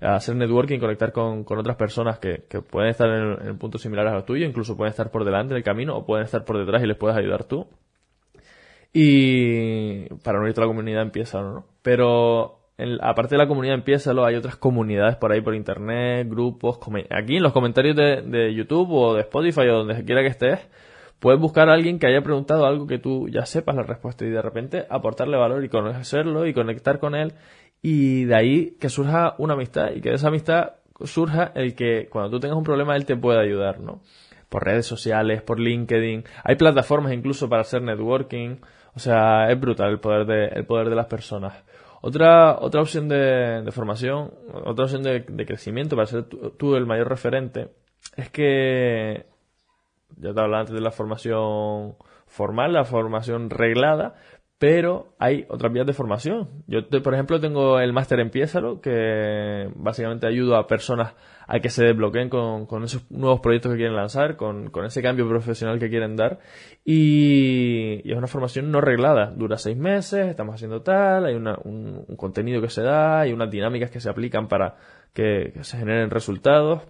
hacer 0.00 0.34
networking, 0.34 0.78
conectar 0.78 1.12
con, 1.12 1.44
otras 1.46 1.76
personas 1.76 2.20
que, 2.20 2.46
que 2.48 2.62
pueden 2.62 2.88
estar 2.88 3.10
en, 3.10 3.48
en 3.48 3.58
puntos 3.58 3.82
similares 3.82 4.12
a 4.12 4.14
los 4.14 4.24
tuyos, 4.24 4.48
incluso 4.48 4.78
pueden 4.78 4.92
estar 4.92 5.10
por 5.10 5.26
delante 5.26 5.52
del 5.52 5.62
camino 5.62 5.94
o 5.94 6.06
pueden 6.06 6.24
estar 6.24 6.46
por 6.46 6.56
detrás 6.56 6.82
y 6.82 6.86
les 6.86 6.96
puedes 6.96 7.18
ayudar 7.18 7.44
tú. 7.44 7.68
Y 8.96 10.08
para 10.22 10.40
unirte 10.40 10.60
a 10.60 10.62
la 10.62 10.68
comunidad 10.68 11.02
empieza, 11.02 11.42
¿no? 11.42 11.66
Pero 11.82 12.60
aparte 13.00 13.34
de 13.34 13.38
la 13.38 13.48
comunidad 13.48 13.74
empieza, 13.74 14.12
hay 14.24 14.36
otras 14.36 14.56
comunidades 14.56 15.16
por 15.16 15.32
ahí 15.32 15.40
por 15.40 15.54
internet, 15.54 16.28
grupos, 16.28 16.78
aquí 17.10 17.36
en 17.36 17.42
los 17.42 17.52
comentarios 17.52 17.96
de, 17.96 18.22
de, 18.22 18.54
YouTube 18.54 18.90
o 18.92 19.14
de 19.14 19.22
Spotify 19.22 19.68
o 19.68 19.78
donde 19.84 20.04
quiera 20.04 20.22
que 20.22 20.28
estés, 20.28 20.60
puedes 21.18 21.40
buscar 21.40 21.68
a 21.68 21.74
alguien 21.74 21.98
que 21.98 22.06
haya 22.06 22.22
preguntado 22.22 22.66
algo 22.66 22.86
que 22.86 22.98
tú 22.98 23.28
ya 23.28 23.46
sepas 23.46 23.74
la 23.74 23.82
respuesta 23.82 24.24
y 24.24 24.30
de 24.30 24.42
repente 24.42 24.86
aportarle 24.88 25.36
valor 25.36 25.64
y 25.64 25.68
conocerlo 25.68 26.46
y 26.46 26.54
conectar 26.54 27.00
con 27.00 27.16
él 27.16 27.34
y 27.82 28.24
de 28.24 28.34
ahí 28.34 28.76
que 28.80 28.88
surja 28.88 29.34
una 29.38 29.54
amistad 29.54 29.90
y 29.94 30.00
que 30.00 30.10
de 30.10 30.14
esa 30.14 30.28
amistad 30.28 30.74
surja 31.04 31.52
el 31.54 31.74
que 31.74 32.08
cuando 32.08 32.30
tú 32.30 32.40
tengas 32.40 32.56
un 32.56 32.64
problema 32.64 32.96
él 32.96 33.06
te 33.06 33.16
pueda 33.16 33.40
ayudar, 33.40 33.80
¿no? 33.80 34.00
Por 34.48 34.64
redes 34.64 34.86
sociales, 34.86 35.42
por 35.42 35.58
LinkedIn, 35.58 36.24
hay 36.44 36.56
plataformas 36.56 37.12
incluso 37.12 37.48
para 37.48 37.62
hacer 37.62 37.82
networking, 37.82 38.56
o 38.94 38.98
sea, 38.98 39.50
es 39.50 39.58
brutal 39.58 39.90
el 39.90 40.00
poder 40.00 40.26
de, 40.26 40.46
el 40.46 40.66
poder 40.66 40.88
de 40.88 40.94
las 40.94 41.06
personas. 41.06 41.64
Otra, 42.00 42.58
otra 42.60 42.82
opción 42.82 43.08
de, 43.08 43.62
de 43.62 43.72
formación, 43.72 44.30
otra 44.64 44.84
opción 44.84 45.02
de, 45.02 45.24
de, 45.26 45.46
crecimiento 45.46 45.96
para 45.96 46.06
ser 46.06 46.24
tú, 46.24 46.76
el 46.76 46.86
mayor 46.86 47.08
referente, 47.08 47.70
es 48.16 48.28
que, 48.30 49.26
ya 50.16 50.34
te 50.34 50.40
hablaba 50.40 50.60
antes 50.60 50.74
de 50.74 50.82
la 50.82 50.90
formación 50.90 51.96
formal, 52.26 52.72
la 52.72 52.84
formación 52.84 53.48
reglada, 53.50 54.16
pero 54.58 55.14
hay 55.18 55.44
otras 55.48 55.72
vías 55.72 55.86
de 55.86 55.92
formación. 55.92 56.64
Yo, 56.66 56.86
por 57.02 57.14
ejemplo, 57.14 57.40
tengo 57.40 57.80
el 57.80 57.92
máster 57.92 58.20
en 58.20 58.30
Piésalo, 58.30 58.80
que 58.80 59.68
básicamente 59.74 60.26
ayuda 60.26 60.60
a 60.60 60.66
personas 60.66 61.14
a 61.46 61.60
que 61.60 61.68
se 61.68 61.84
desbloqueen 61.84 62.28
con, 62.28 62.66
con 62.66 62.84
esos 62.84 63.10
nuevos 63.10 63.40
proyectos 63.40 63.72
que 63.72 63.78
quieren 63.78 63.96
lanzar, 63.96 64.36
con, 64.36 64.70
con 64.70 64.86
ese 64.86 65.02
cambio 65.02 65.28
profesional 65.28 65.78
que 65.78 65.90
quieren 65.90 66.16
dar. 66.16 66.38
Y, 66.84 68.08
es 68.10 68.16
una 68.16 68.26
formación 68.26 68.70
no 68.70 68.80
reglada. 68.80 69.32
Dura 69.32 69.58
seis 69.58 69.76
meses, 69.76 70.28
estamos 70.28 70.54
haciendo 70.54 70.82
tal, 70.82 71.26
hay 71.26 71.34
una, 71.34 71.58
un, 71.64 72.04
contenido 72.16 72.62
que 72.62 72.70
se 72.70 72.82
da, 72.82 73.20
hay 73.20 73.32
unas 73.32 73.50
dinámicas 73.50 73.90
que 73.90 74.00
se 74.00 74.08
aplican 74.08 74.48
para 74.48 74.76
que, 75.12 75.52
se 75.62 75.76
generen 75.76 76.10
resultados. 76.10 76.82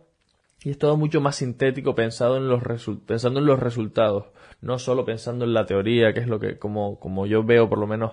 Y 0.65 0.71
es 0.71 0.79
todo 0.79 0.97
mucho 0.97 1.21
más 1.21 1.37
sintético 1.37 1.95
pensado 1.95 2.39
en 2.39 2.49
los 2.49 2.63
pensando 3.07 3.39
en 3.39 3.47
los 3.47 3.61
resultados, 3.61 4.29
no 4.63 4.79
solo 4.79 5.05
pensando 5.05 5.45
en 5.45 5.53
la 5.53 5.67
teoría, 5.67 6.15
que 6.15 6.21
es 6.21 6.27
lo 6.27 6.41
que, 6.41 6.59
como, 6.59 6.99
como 6.99 7.27
yo 7.27 7.45
veo 7.45 7.69
por 7.69 7.79
lo 7.79 7.87
menos 7.87 8.13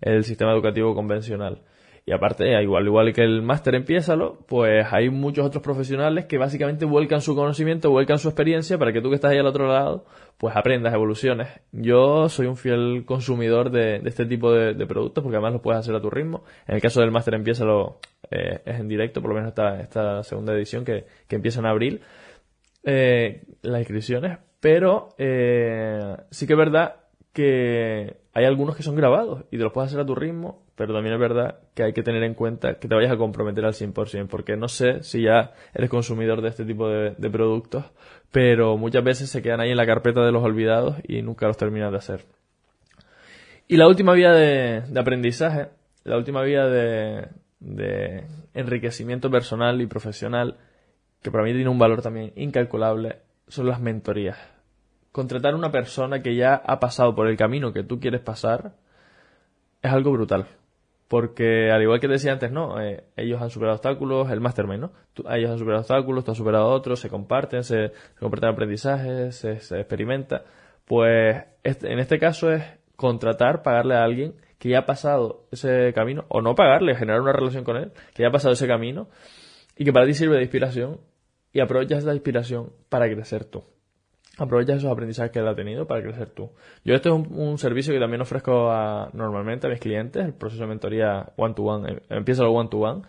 el 0.00 0.24
sistema 0.24 0.52
educativo 0.52 0.94
convencional. 0.94 1.60
Y 2.04 2.12
aparte, 2.12 2.60
igual, 2.60 2.84
igual 2.86 3.12
que 3.12 3.22
el 3.22 3.42
máster 3.42 3.76
Empiézalo, 3.76 4.38
pues 4.48 4.84
hay 4.92 5.08
muchos 5.08 5.46
otros 5.46 5.62
profesionales 5.62 6.24
que 6.24 6.36
básicamente 6.36 6.84
vuelcan 6.84 7.20
su 7.20 7.36
conocimiento, 7.36 7.90
vuelcan 7.90 8.18
su 8.18 8.28
experiencia 8.28 8.76
para 8.76 8.92
que 8.92 9.00
tú 9.00 9.08
que 9.08 9.14
estás 9.14 9.30
ahí 9.30 9.38
al 9.38 9.46
otro 9.46 9.68
lado, 9.68 10.04
pues 10.36 10.56
aprendas, 10.56 10.92
evoluciones. 10.92 11.48
Yo 11.70 12.28
soy 12.28 12.46
un 12.46 12.56
fiel 12.56 13.04
consumidor 13.06 13.70
de, 13.70 14.02
este 14.04 14.26
tipo 14.26 14.52
de, 14.52 14.74
productos 14.86 15.22
porque 15.22 15.36
además 15.36 15.52
lo 15.52 15.62
puedes 15.62 15.78
hacer 15.78 15.94
a 15.94 16.00
tu 16.00 16.10
ritmo. 16.10 16.42
En 16.66 16.74
el 16.74 16.82
caso 16.82 17.00
del 17.00 17.12
máster 17.12 17.34
Empiézalo 17.34 18.00
eh, 18.30 18.62
es 18.64 18.80
en 18.80 18.88
directo, 18.88 19.20
por 19.20 19.30
lo 19.30 19.36
menos 19.36 19.50
esta, 19.50 19.80
esta 19.80 20.22
segunda 20.24 20.54
edición 20.54 20.84
que, 20.84 21.06
que 21.28 21.36
empieza 21.36 21.60
en 21.60 21.66
abril. 21.66 22.00
Eh, 22.84 23.44
las 23.62 23.78
inscripciones, 23.78 24.38
pero 24.58 25.10
eh, 25.18 26.16
sí 26.30 26.48
que 26.48 26.54
es 26.54 26.58
verdad 26.58 27.01
que 27.32 28.16
hay 28.34 28.44
algunos 28.44 28.76
que 28.76 28.82
son 28.82 28.94
grabados 28.94 29.44
y 29.50 29.56
te 29.56 29.62
los 29.62 29.72
puedes 29.72 29.88
hacer 29.88 30.00
a 30.00 30.06
tu 30.06 30.14
ritmo, 30.14 30.62
pero 30.74 30.94
también 30.94 31.14
es 31.14 31.20
verdad 31.20 31.58
que 31.74 31.82
hay 31.82 31.92
que 31.92 32.02
tener 32.02 32.22
en 32.22 32.34
cuenta 32.34 32.74
que 32.74 32.88
te 32.88 32.94
vayas 32.94 33.12
a 33.12 33.16
comprometer 33.16 33.64
al 33.64 33.72
100%, 33.72 34.28
porque 34.28 34.56
no 34.56 34.68
sé 34.68 35.02
si 35.02 35.22
ya 35.22 35.52
eres 35.74 35.90
consumidor 35.90 36.42
de 36.42 36.48
este 36.48 36.64
tipo 36.64 36.88
de, 36.88 37.30
productos, 37.30 37.84
pero 38.30 38.76
muchas 38.76 39.04
veces 39.04 39.30
se 39.30 39.42
quedan 39.42 39.60
ahí 39.60 39.70
en 39.70 39.76
la 39.76 39.86
carpeta 39.86 40.24
de 40.24 40.32
los 40.32 40.42
olvidados 40.42 40.96
y 41.06 41.22
nunca 41.22 41.46
los 41.46 41.56
terminas 41.56 41.90
de 41.90 41.98
hacer. 41.98 42.24
Y 43.68 43.76
la 43.76 43.86
última 43.86 44.12
vía 44.12 44.32
de, 44.32 44.82
aprendizaje, 44.98 45.68
la 46.04 46.16
última 46.16 46.42
vía 46.42 46.66
de, 46.66 47.28
de 47.60 48.24
enriquecimiento 48.54 49.30
personal 49.30 49.80
y 49.80 49.86
profesional, 49.86 50.56
que 51.22 51.30
para 51.30 51.44
mí 51.44 51.52
tiene 51.52 51.68
un 51.68 51.78
valor 51.78 52.02
también 52.02 52.32
incalculable, 52.36 53.20
son 53.48 53.68
las 53.68 53.80
mentorías 53.80 54.38
contratar 55.12 55.54
una 55.54 55.70
persona 55.70 56.22
que 56.22 56.34
ya 56.34 56.54
ha 56.54 56.80
pasado 56.80 57.14
por 57.14 57.28
el 57.28 57.36
camino 57.36 57.72
que 57.72 57.84
tú 57.84 58.00
quieres 58.00 58.22
pasar 58.22 58.72
es 59.82 59.92
algo 59.92 60.12
brutal. 60.12 60.46
Porque 61.06 61.70
al 61.70 61.82
igual 61.82 62.00
que 62.00 62.08
decía 62.08 62.32
antes, 62.32 62.50
no, 62.50 62.80
eh, 62.80 63.04
ellos 63.16 63.42
han 63.42 63.50
superado 63.50 63.76
obstáculos, 63.76 64.30
el 64.30 64.40
mastermind, 64.40 64.80
¿no? 64.80 64.92
ellos 65.30 65.50
han 65.50 65.58
superado 65.58 65.82
obstáculos, 65.82 66.24
tú 66.24 66.30
has 66.30 66.38
superado 66.38 66.68
otros, 66.68 67.00
se 67.00 67.10
comparten, 67.10 67.64
se, 67.64 67.92
comparten 68.18 68.48
aprendizajes, 68.48 69.36
se, 69.36 69.52
experimenta. 69.52 70.44
Pues 70.86 71.44
este, 71.62 71.92
en 71.92 71.98
este 71.98 72.18
caso 72.18 72.50
es 72.50 72.64
contratar, 72.96 73.62
pagarle 73.62 73.94
a 73.94 74.04
alguien 74.04 74.34
que 74.58 74.70
ya 74.70 74.80
ha 74.80 74.86
pasado 74.86 75.44
ese 75.50 75.92
camino, 75.92 76.24
o 76.28 76.40
no 76.40 76.54
pagarle, 76.54 76.94
generar 76.94 77.20
una 77.20 77.32
relación 77.32 77.64
con 77.64 77.76
él, 77.76 77.92
que 78.14 78.22
ya 78.22 78.28
ha 78.28 78.32
pasado 78.32 78.54
ese 78.54 78.66
camino 78.66 79.08
y 79.76 79.84
que 79.84 79.92
para 79.92 80.06
ti 80.06 80.14
sirve 80.14 80.36
de 80.36 80.42
inspiración 80.42 81.00
y 81.52 81.60
aprovechas 81.60 81.98
esa 81.98 82.14
inspiración 82.14 82.72
para 82.88 83.06
crecer 83.06 83.44
tú 83.44 83.64
aprovecha 84.38 84.74
esos 84.74 84.90
aprendizajes 84.90 85.30
que 85.30 85.38
él 85.38 85.48
ha 85.48 85.54
tenido 85.54 85.86
para 85.86 86.02
crecer 86.02 86.30
tú. 86.30 86.50
Yo 86.84 86.94
este 86.94 87.08
es 87.08 87.14
un, 87.14 87.58
servicio 87.58 87.92
que 87.92 88.00
también 88.00 88.22
ofrezco 88.22 88.72
normalmente 89.12 89.66
a 89.66 89.70
mis 89.70 89.80
clientes, 89.80 90.24
el 90.24 90.34
proceso 90.34 90.62
de 90.62 90.68
mentoría 90.68 91.32
one-to-one, 91.36 91.90
em, 91.90 91.98
empieza 92.10 92.42
lo 92.42 92.52
one-to-one. 92.52 93.02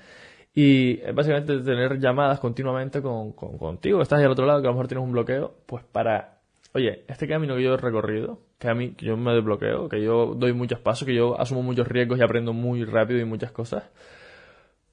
Y 0.55 0.97
básicamente 1.13 1.59
tener 1.59 1.99
llamadas 1.99 2.39
continuamente 2.39 3.01
con, 3.01 3.31
contigo, 3.31 4.01
estás 4.01 4.19
ahí 4.19 4.25
al 4.25 4.31
otro 4.31 4.45
lado, 4.45 4.61
que 4.61 4.67
a 4.67 4.69
lo 4.69 4.75
mejor 4.75 4.87
tienes 4.87 5.03
un 5.03 5.11
bloqueo, 5.11 5.55
pues 5.65 5.83
para, 5.83 6.41
oye, 6.73 7.05
este 7.07 7.27
camino 7.27 7.55
que 7.55 7.63
yo 7.63 7.73
he 7.73 7.77
recorrido, 7.77 8.39
que 8.59 8.69
a 8.69 8.75
mí, 8.75 8.91
que 8.91 9.07
yo 9.07 9.17
me 9.17 9.33
desbloqueo, 9.33 9.89
que 9.89 10.03
yo 10.03 10.35
doy 10.35 10.53
muchos 10.53 10.79
pasos, 10.79 11.07
que 11.07 11.15
yo 11.15 11.39
asumo 11.39 11.63
muchos 11.63 11.87
riesgos 11.87 12.19
y 12.19 12.23
aprendo 12.23 12.53
muy 12.53 12.85
rápido 12.85 13.19
y 13.19 13.25
muchas 13.25 13.51
cosas, 13.51 13.89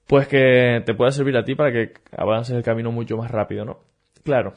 pues 0.06 0.26
que 0.28 0.82
te 0.86 0.94
pueda 0.94 1.10
servir 1.12 1.36
a 1.36 1.44
ti 1.44 1.54
para 1.54 1.72
que 1.72 1.92
avances 2.16 2.56
el 2.56 2.62
camino 2.62 2.90
mucho 2.90 3.16
más 3.18 3.30
rápido, 3.30 3.64
¿no? 3.66 3.80
Claro, 4.24 4.54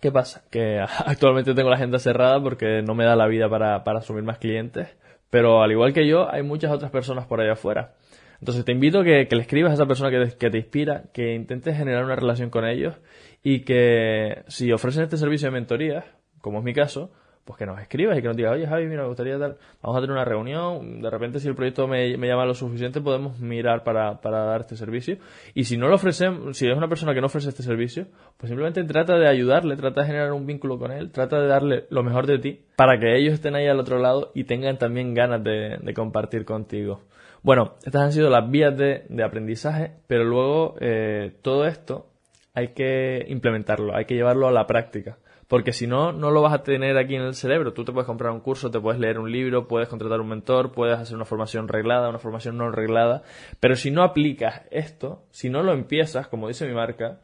¿Qué 0.00 0.12
pasa? 0.12 0.44
Que 0.50 0.80
actualmente 1.06 1.54
tengo 1.54 1.70
la 1.70 1.76
agenda 1.76 1.98
cerrada 1.98 2.42
porque 2.42 2.82
no 2.82 2.94
me 2.94 3.04
da 3.04 3.16
la 3.16 3.26
vida 3.26 3.48
para, 3.48 3.84
para 3.84 3.98
asumir 4.00 4.22
más 4.22 4.38
clientes, 4.38 4.88
pero 5.30 5.62
al 5.62 5.72
igual 5.72 5.92
que 5.92 6.06
yo, 6.06 6.30
hay 6.30 6.42
muchas 6.42 6.70
otras 6.70 6.90
personas 6.90 7.26
por 7.26 7.40
allá 7.40 7.52
afuera. 7.52 7.94
Entonces 8.40 8.64
te 8.64 8.72
invito 8.72 9.00
a 9.00 9.04
que, 9.04 9.26
que 9.26 9.36
le 9.36 9.42
escribas 9.42 9.72
a 9.72 9.74
esa 9.74 9.86
persona 9.86 10.10
que 10.10 10.36
que 10.36 10.50
te 10.50 10.58
inspira, 10.58 11.04
que 11.12 11.34
intentes 11.34 11.76
generar 11.76 12.04
una 12.04 12.14
relación 12.14 12.50
con 12.50 12.64
ellos 12.64 12.94
y 13.42 13.60
que 13.64 14.44
si 14.46 14.70
ofrecen 14.72 15.02
este 15.02 15.16
servicio 15.16 15.48
de 15.48 15.52
mentoría, 15.52 16.04
como 16.40 16.58
es 16.58 16.64
mi 16.64 16.72
caso, 16.72 17.10
pues 17.48 17.56
que 17.56 17.64
nos 17.64 17.80
escribas 17.80 18.18
y 18.18 18.20
que 18.20 18.28
nos 18.28 18.36
digas, 18.36 18.52
oye 18.52 18.66
Javi, 18.66 18.84
mira, 18.84 19.00
me 19.00 19.08
gustaría 19.08 19.38
dar, 19.38 19.56
vamos 19.80 19.96
a 19.96 20.00
tener 20.02 20.12
una 20.12 20.24
reunión, 20.26 21.00
de 21.00 21.08
repente 21.08 21.40
si 21.40 21.48
el 21.48 21.54
proyecto 21.54 21.88
me, 21.88 22.18
llama 22.18 22.44
lo 22.44 22.52
suficiente 22.52 23.00
podemos 23.00 23.40
mirar 23.40 23.84
para, 23.84 24.20
para, 24.20 24.44
dar 24.44 24.60
este 24.60 24.76
servicio 24.76 25.16
y 25.54 25.64
si 25.64 25.78
no 25.78 25.88
lo 25.88 25.94
ofrecemos, 25.94 26.58
si 26.58 26.68
es 26.68 26.76
una 26.76 26.88
persona 26.88 27.14
que 27.14 27.22
no 27.22 27.28
ofrece 27.28 27.48
este 27.48 27.62
servicio, 27.62 28.06
pues 28.36 28.50
simplemente 28.50 28.84
trata 28.84 29.16
de 29.16 29.26
ayudarle, 29.26 29.76
trata 29.76 30.02
de 30.02 30.08
generar 30.08 30.34
un 30.34 30.44
vínculo 30.44 30.78
con 30.78 30.92
él, 30.92 31.10
trata 31.10 31.40
de 31.40 31.46
darle 31.46 31.86
lo 31.88 32.02
mejor 32.02 32.26
de 32.26 32.38
ti 32.38 32.60
para 32.76 33.00
que 33.00 33.16
ellos 33.16 33.32
estén 33.32 33.54
ahí 33.54 33.66
al 33.66 33.80
otro 33.80 33.98
lado 33.98 34.30
y 34.34 34.44
tengan 34.44 34.76
también 34.76 35.14
ganas 35.14 35.42
de, 35.42 35.78
compartir 35.94 36.44
contigo. 36.44 37.00
Bueno, 37.42 37.76
estas 37.82 38.02
han 38.02 38.12
sido 38.12 38.28
las 38.28 38.50
vías 38.50 38.76
de, 38.76 39.06
aprendizaje, 39.24 39.92
pero 40.06 40.24
luego 40.24 40.74
eh, 40.80 41.32
todo 41.40 41.66
esto 41.66 42.10
hay 42.52 42.74
que 42.74 43.24
implementarlo, 43.26 43.96
hay 43.96 44.04
que 44.04 44.16
llevarlo 44.16 44.48
a 44.48 44.52
la 44.52 44.66
práctica 44.66 45.16
porque 45.48 45.72
si 45.72 45.86
no, 45.86 46.12
no 46.12 46.30
lo 46.30 46.42
vas 46.42 46.52
a 46.52 46.62
tener 46.62 46.98
aquí 46.98 47.16
en 47.16 47.22
el 47.22 47.34
cerebro. 47.34 47.72
Tú 47.72 47.84
te 47.84 47.92
puedes 47.92 48.06
comprar 48.06 48.32
un 48.32 48.40
curso, 48.40 48.70
te 48.70 48.78
puedes 48.78 49.00
leer 49.00 49.18
un 49.18 49.32
libro, 49.32 49.66
puedes 49.66 49.88
contratar 49.88 50.20
un 50.20 50.28
mentor, 50.28 50.72
puedes 50.72 50.98
hacer 50.98 51.16
una 51.16 51.24
formación 51.24 51.68
reglada, 51.68 52.10
una 52.10 52.18
formación 52.18 52.58
no 52.58 52.70
reglada, 52.70 53.22
pero 53.58 53.74
si 53.74 53.90
no 53.90 54.02
aplicas 54.02 54.62
esto, 54.70 55.24
si 55.30 55.48
no 55.48 55.62
lo 55.62 55.72
empiezas, 55.72 56.28
como 56.28 56.48
dice 56.48 56.66
mi 56.66 56.74
marca, 56.74 57.20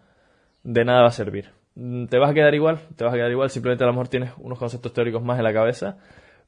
de 0.63 0.85
nada 0.85 1.03
va 1.03 1.09
a 1.09 1.13
servir. 1.13 1.51
Mm, 1.75 2.07
te 2.07 2.19
vas 2.19 2.31
a 2.31 2.35
quedar 2.35 2.55
igual, 2.55 2.81
te 2.97 3.05
vas 3.05 3.13
a 3.13 3.17
quedar 3.17 3.31
igual, 3.31 3.51
simplemente 3.51 3.85
a 3.85 3.89
lo 3.89 3.93
mejor 3.93 4.09
tienes 4.09 4.33
unos 4.39 4.59
conceptos 4.59 4.93
teóricos 4.95 5.23
más 5.23 5.39
en 5.39 5.45
la 5.45 5.53
cabeza, 5.53 5.99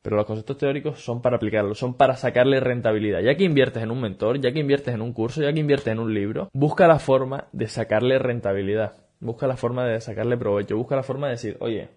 pero 0.00 0.16
los 0.16 0.24
conceptos 0.24 0.56
teóricos 0.56 1.00
son 1.00 1.20
para 1.20 1.36
aplicarlos, 1.36 1.78
son 1.78 1.94
para 1.94 2.16
sacarle 2.16 2.60
rentabilidad. 2.60 3.20
Ya 3.20 3.34
que 3.34 3.44
inviertes 3.44 3.82
en 3.82 3.90
un 3.90 4.00
mentor, 4.00 4.40
ya 4.40 4.52
que 4.52 4.60
inviertes 4.60 4.94
en 4.94 5.02
un 5.02 5.12
curso, 5.12 5.42
ya 5.42 5.52
que 5.52 5.60
inviertes 5.60 5.92
en 5.92 5.98
un 5.98 6.14
libro, 6.14 6.48
busca 6.54 6.86
la 6.86 6.98
forma 6.98 7.48
de 7.52 7.66
sacarle 7.66 8.18
rentabilidad. 8.18 9.05
Busca 9.20 9.46
la 9.46 9.56
forma 9.56 9.86
de 9.86 10.00
sacarle 10.00 10.36
provecho, 10.36 10.76
busca 10.76 10.96
la 10.96 11.02
forma 11.02 11.26
de 11.26 11.32
decir, 11.32 11.56
oye, 11.60 11.88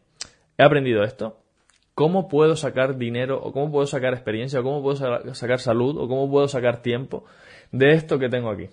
he 0.58 0.64
aprendido 0.64 1.04
esto, 1.04 1.38
¿cómo 1.96 2.28
puedo 2.28 2.56
sacar 2.56 2.98
dinero 2.98 3.42
o 3.42 3.52
cómo 3.52 3.72
puedo 3.72 3.86
sacar 3.88 4.14
experiencia 4.14 4.60
o 4.62 4.64
cómo 4.64 4.82
puedo 4.82 4.96
sacar 5.34 5.60
salud 5.60 5.98
o 5.98 6.08
cómo 6.08 6.30
puedo 6.30 6.48
sacar 6.48 6.82
tiempo 6.82 7.26
de 7.72 7.92
esto 7.92 8.20
que 8.20 8.30
tengo 8.30 8.50
aquí? 8.50 8.70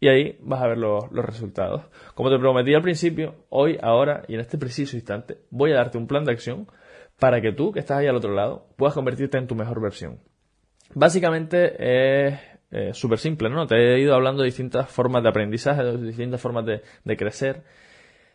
Y 0.00 0.08
ahí 0.08 0.38
vas 0.40 0.62
a 0.62 0.66
ver 0.66 0.78
los, 0.78 1.12
los, 1.12 1.24
resultados. 1.24 1.82
Como 2.14 2.30
te 2.30 2.38
prometí 2.38 2.74
al 2.74 2.82
principio, 2.82 3.34
hoy, 3.50 3.78
ahora 3.82 4.24
y 4.28 4.34
en 4.34 4.40
este 4.40 4.56
preciso 4.56 4.96
instante, 4.96 5.38
voy 5.50 5.72
a 5.72 5.76
darte 5.76 5.98
un 5.98 6.06
plan 6.06 6.24
de 6.24 6.32
acción 6.32 6.66
para 7.18 7.40
que 7.42 7.52
tú, 7.52 7.70
que 7.70 7.80
estás 7.80 7.98
ahí 7.98 8.06
al 8.06 8.16
otro 8.16 8.34
lado, 8.34 8.66
puedas 8.76 8.94
convertirte 8.94 9.36
en 9.36 9.46
tu 9.46 9.54
mejor 9.54 9.80
versión. 9.80 10.18
Básicamente 10.94 11.76
es 12.30 12.40
eh, 12.70 12.94
súper 12.94 13.18
simple, 13.18 13.50
¿no? 13.50 13.66
Te 13.66 13.74
he 13.76 14.00
ido 14.00 14.14
hablando 14.14 14.42
de 14.42 14.46
distintas 14.46 14.88
formas 14.88 15.22
de 15.22 15.28
aprendizaje, 15.28 15.82
de 15.82 15.96
distintas 15.98 16.40
formas 16.40 16.64
de, 16.64 17.16
crecer. 17.16 17.64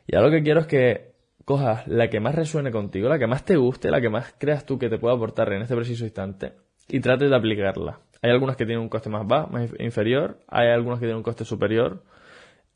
Y 0.08 0.16
ahora 0.16 0.30
lo 0.30 0.36
que 0.36 0.44
quiero 0.44 0.60
es 0.62 0.68
que 0.68 1.14
cojas 1.46 1.88
la 1.88 2.10
que 2.10 2.20
más 2.20 2.36
resuene 2.36 2.72
contigo, 2.72 3.08
la 3.08 3.20
que 3.20 3.28
más 3.28 3.46
te 3.46 3.56
guste, 3.56 3.90
la 3.90 4.02
que 4.02 4.10
más 4.10 4.36
creas 4.38 4.66
tú 4.66 4.78
que 4.78 4.90
te 4.90 4.98
pueda 4.98 5.16
aportar 5.16 5.54
en 5.54 5.62
este 5.62 5.76
preciso 5.76 6.04
instante 6.04 6.54
y 6.90 7.00
trates 7.00 7.30
de 7.30 7.36
aplicarla. 7.36 8.00
Hay 8.22 8.32
algunas 8.32 8.58
que 8.58 8.66
tienen 8.66 8.82
un 8.82 8.90
coste 8.90 9.10
más 9.10 9.26
bajo, 9.26 9.52
más 9.52 9.70
inferior, 9.80 10.40
hay 10.48 10.70
algunas 10.70 11.00
que 11.00 11.06
tienen 11.06 11.18
un 11.18 11.24
coste 11.24 11.46
superior, 11.46 12.04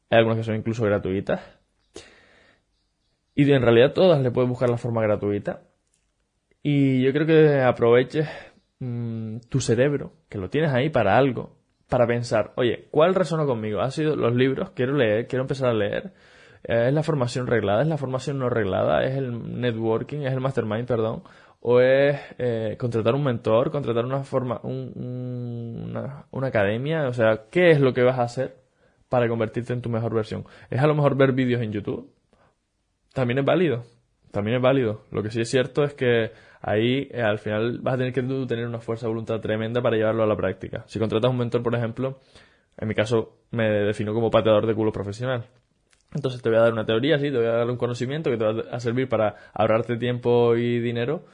hay 0.10 0.20
algunas 0.20 0.38
que 0.38 0.44
son 0.44 0.56
incluso 0.56 0.84
gratuitas. 0.86 1.42
Y 3.36 3.51
en 3.51 3.62
realidad 3.62 3.94
todas 3.94 4.22
le 4.22 4.32
puedes 4.32 4.50
buscar 4.50 4.70
la 4.70 4.78
forma 4.78 5.01
gratuita. 5.01 5.63
Y 6.62 7.01
yo 7.01 7.13
creo 7.13 7.25
que 7.25 7.62
aproveches 7.62 8.28
Mm, 8.79 9.39
tu 9.50 9.59
cerebro, 9.59 10.13
que 10.29 10.38
lo 10.38 10.50
tienes 10.50 10.71
ahí 10.74 10.89
para 10.89 11.17
algo, 11.17 11.57
para 11.89 12.07
pensar, 12.07 12.53
oye, 12.55 12.88
¿cuál 12.91 13.13
resonó 13.15 13.45
conmigo? 13.45 13.81
¿Ha 13.81 13.91
sido 13.91 14.15
los 14.15 14.33
libros? 14.33 14.71
Quiero 14.71 14.93
leer, 14.95 15.27
quiero 15.27 15.43
empezar 15.43 15.69
a 15.69 15.74
leer. 15.74 16.13
Eh, 16.63 16.88
¿Es 16.88 16.93
la 16.93 17.03
formación 17.03 17.48
reglada? 17.48 17.81
¿Es 17.81 17.88
la 17.88 17.98
formación 17.98 18.39
no 18.39 18.50
reglada? 18.50 19.03
¿Es 19.03 19.15
el 19.17 19.59
networking? 19.62 20.19
¿Es 20.21 20.33
el 20.33 20.39
mastermind, 20.41 20.88
perdón? 20.88 21.24
¿O 21.62 21.81
es 21.81 22.19
eh, 22.38 22.77
contratar 22.79 23.15
un 23.15 23.24
mentor? 23.24 23.71
¿Contratar 23.71 24.05
una, 24.05 24.24
forma, 24.24 24.62
una, 24.63 26.25
una 26.31 26.48
academia? 26.48 27.07
O 27.09 27.13
sea, 27.13 27.45
¿qué 27.51 27.71
es 27.71 27.81
lo 27.81 27.93
que 27.93 28.03
vas 28.03 28.19
a 28.19 28.24
hacer 28.24 28.57
para 29.09 29.27
convertirte 29.27 29.74
en 29.74 29.81
tu 29.81 29.89
mejor 29.89 30.13
versión? 30.13 30.45
¿Es 30.69 30.79
a 30.81 30.88
lo 30.88 30.95
mejor 30.95 31.15
ver 31.17 31.33
vídeos 31.33 31.62
en 31.62 31.74
YouTube? 31.74 32.13
También 33.13 33.39
es 33.39 33.45
válido. 33.45 33.83
También 34.31 34.57
es 34.57 34.63
válido. 34.63 35.03
Lo 35.12 35.24
que 35.24 35.31
sí 35.31 35.41
es 35.41 35.50
cierto 35.50 35.83
es 35.83 35.93
que 35.93 36.31
ahí 36.62 37.07
eh, 37.12 37.21
al 37.21 37.39
final 37.39 37.79
vas 37.81 37.95
a 37.95 37.98
tener 37.98 38.13
que 38.13 38.21
tener 38.21 38.67
una 38.67 38.79
fuerza 38.79 39.05
de 39.05 39.09
voluntad 39.09 39.39
tremenda 39.39 39.81
para 39.81 39.98
llevarlo 39.98 40.24
a 40.24 40.27
la 40.27 40.36
práctica. 40.36 40.83
Si 40.88 41.00
contratas 41.00 41.31
un 41.31 41.38
mentor, 41.38 41.63
por 41.63 41.75
ejemplo, 41.75 42.19
en 42.77 42.88
mi 42.88 42.95
caso 42.95 43.38
me 43.51 43.69
defino 43.69 44.13
como 44.13 44.29
pateador 44.29 44.67
de 44.67 44.75
culos 44.75 44.93
profesional. 44.93 45.45
Entonces 46.13 46.41
te 46.41 46.50
voy 46.50 46.57
a 46.57 46.62
dar 46.62 46.74
una 46.74 46.86
teoría, 46.86 47.19
sí, 47.19 47.29
te 47.29 47.38
voy 47.38 47.45
a 47.45 47.51
dar 47.51 47.69
un 47.69 47.77
conocimiento 47.77 48.31
que 48.31 48.38
te 48.38 48.43
va 48.43 48.63
a 48.71 48.79
servir 48.79 49.07
para 49.07 49.36
ahorrarte 49.53 49.98
tiempo 49.98 50.55
y 50.55 50.79
dinero, 50.79 51.25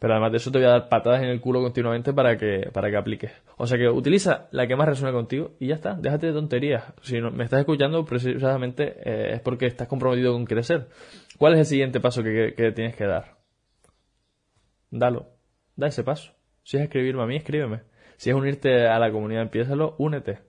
pero 0.00 0.14
además 0.14 0.32
de 0.32 0.38
eso 0.38 0.50
te 0.50 0.58
voy 0.58 0.66
a 0.66 0.70
dar 0.70 0.88
patadas 0.88 1.22
en 1.22 1.28
el 1.28 1.40
culo 1.40 1.62
continuamente 1.62 2.12
para 2.12 2.36
que, 2.36 2.68
para 2.72 2.90
que 2.90 2.96
apliques. 2.96 3.30
O 3.56 3.68
sea 3.68 3.78
que 3.78 3.88
utiliza 3.88 4.48
la 4.50 4.66
que 4.66 4.74
más 4.74 4.88
resuene 4.88 5.12
contigo 5.12 5.52
y 5.60 5.68
ya 5.68 5.76
está, 5.76 5.94
déjate 5.94 6.26
de 6.26 6.32
tonterías. 6.32 6.82
Si 7.02 7.20
no, 7.20 7.30
me 7.30 7.44
estás 7.44 7.60
escuchando, 7.60 8.04
precisamente 8.04 8.96
eh, 9.04 9.34
es 9.34 9.40
porque 9.40 9.66
estás 9.66 9.86
comprometido 9.86 10.32
con 10.32 10.44
crecer. 10.46 10.88
¿Cuál 11.38 11.52
es 11.52 11.60
el 11.60 11.66
siguiente 11.66 12.00
paso 12.00 12.24
que 12.24 12.72
tienes 12.74 12.96
que 12.96 13.04
dar? 13.04 13.40
dalo, 14.90 15.28
da 15.76 15.86
ese 15.86 16.04
paso. 16.04 16.32
Si 16.64 16.76
es 16.76 16.82
escribirme 16.82 17.22
a 17.22 17.26
mí, 17.26 17.36
escríbeme. 17.36 17.82
Si 18.16 18.30
es 18.30 18.36
unirte 18.36 18.86
a 18.86 18.98
la 18.98 19.10
comunidad, 19.10 19.42
empiézalo, 19.42 19.94
únete. 19.98 20.40